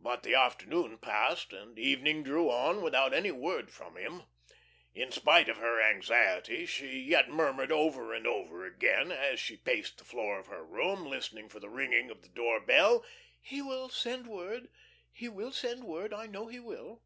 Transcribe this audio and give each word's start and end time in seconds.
But 0.00 0.24
the 0.24 0.34
afternoon 0.34 0.98
passed 0.98 1.52
and 1.52 1.78
evening 1.78 2.24
drew 2.24 2.50
on 2.50 2.82
without 2.82 3.14
any 3.14 3.30
word 3.30 3.70
from 3.70 3.96
him. 3.96 4.24
In 4.96 5.12
spite 5.12 5.48
of 5.48 5.58
her 5.58 5.80
anxiety, 5.80 6.66
she 6.66 6.98
yet 6.98 7.28
murmured 7.28 7.70
over 7.70 8.12
and 8.12 8.26
over 8.26 8.66
again 8.66 9.12
as 9.12 9.38
she 9.38 9.56
paced 9.56 9.98
the 9.98 10.04
floor 10.04 10.40
of 10.40 10.48
her 10.48 10.64
room, 10.64 11.06
listening 11.06 11.48
for 11.48 11.60
the 11.60 11.70
ringing 11.70 12.10
of 12.10 12.22
the 12.22 12.28
door 12.30 12.58
bell: 12.58 13.04
"He 13.40 13.62
will 13.62 13.90
send 13.90 14.26
word, 14.26 14.70
he 15.12 15.28
will 15.28 15.52
send 15.52 15.84
word. 15.84 16.12
I 16.12 16.26
know 16.26 16.48
he 16.48 16.58
will." 16.58 17.04